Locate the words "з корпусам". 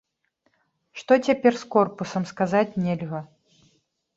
1.65-2.25